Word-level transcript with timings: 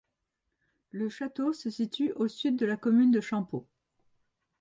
Le 0.89 1.09
château 1.09 1.53
se 1.53 1.69
situe 1.69 2.11
au 2.13 2.27
sud 2.27 2.55
de 2.57 2.65
la 2.65 2.75
commune 2.75 3.11
de 3.11 3.21
Champeaux. 3.21 3.67